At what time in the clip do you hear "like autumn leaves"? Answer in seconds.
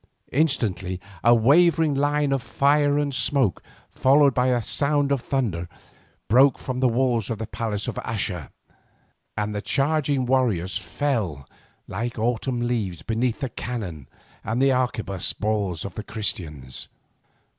11.87-13.03